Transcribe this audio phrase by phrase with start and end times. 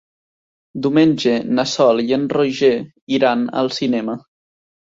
[0.85, 2.73] Diumenge na Sol i en Roger
[3.19, 4.21] iran al cinema.